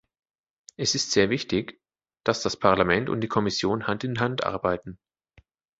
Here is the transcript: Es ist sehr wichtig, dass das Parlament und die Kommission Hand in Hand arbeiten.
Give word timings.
Es 0.77 0.95
ist 0.95 1.11
sehr 1.11 1.29
wichtig, 1.29 1.79
dass 2.23 2.41
das 2.41 2.57
Parlament 2.57 3.07
und 3.07 3.21
die 3.21 3.27
Kommission 3.27 3.85
Hand 3.85 4.03
in 4.03 4.19
Hand 4.19 4.43
arbeiten. 4.43 4.97